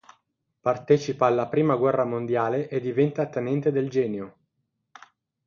[0.63, 4.35] Partecipa alla I Guerra Mondiale e diventa Tenente del Genio.